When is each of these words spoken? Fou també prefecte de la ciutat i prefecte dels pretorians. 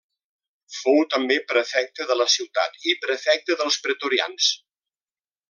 Fou 0.77 0.95
també 1.15 1.37
prefecte 1.51 2.07
de 2.13 2.17
la 2.21 2.27
ciutat 2.37 2.81
i 2.93 2.97
prefecte 3.05 3.59
dels 3.61 3.79
pretorians. 3.85 4.51